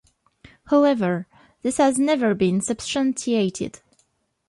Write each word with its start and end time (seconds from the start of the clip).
However, 0.71 1.27
this 1.61 1.77
has 1.77 1.99
never 1.99 2.33
been 2.33 2.59
substantiated. 2.59 3.81